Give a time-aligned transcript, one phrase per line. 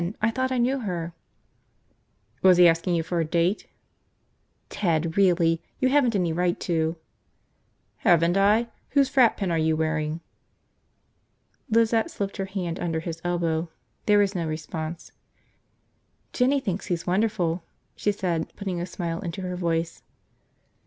[0.19, 1.13] I thought I knew her."
[2.41, 3.67] "Was he asking you for a date?"
[4.69, 5.61] "Ted, really!
[5.79, 6.95] You haven't any right to...."
[8.07, 8.69] "Haven't I?
[8.93, 10.21] Whose frat pin are you wearing?"
[11.69, 13.69] Lizette slipped her hand under his elbow.
[14.07, 15.11] There was no response.
[16.33, 17.63] "Jinny thinks he's wonderful,"
[17.95, 20.01] she said, putting a smile into her voice.